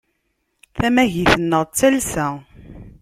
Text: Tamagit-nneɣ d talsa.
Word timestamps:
Tamagit-nneɣ 0.77 1.61
d 1.65 1.71
talsa. 1.77 2.27